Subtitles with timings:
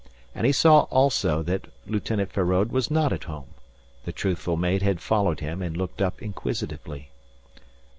[0.33, 3.49] And he saw also that Lieutenant Feraud was not at home.
[4.03, 7.11] The truthful maid had followed him and looked up inquisitively.